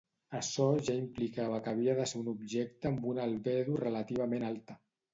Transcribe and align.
Açò 0.37 0.65
ja 0.87 0.95
implicava 1.01 1.59
que 1.67 1.75
havia 1.75 1.95
de 2.01 2.09
ser 2.13 2.23
un 2.23 2.33
objecte 2.33 2.93
amb 2.95 3.09
una 3.15 3.31
albedo 3.31 3.81
relativament 3.87 4.53
alta. 4.53 4.85